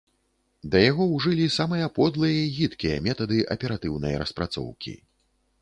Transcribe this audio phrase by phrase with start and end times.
[0.75, 4.99] Да яго ўжылі самыя подлыя і гідкія метады аператыўнай распрацоўкі.